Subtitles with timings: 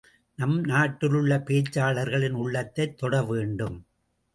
[0.35, 3.85] நம் நாட்டிலுள்ள பேச்சாளர்களின் உள்ளத்தைத் தொட வேண்டும்.